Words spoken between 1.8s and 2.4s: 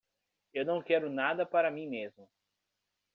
mesmo.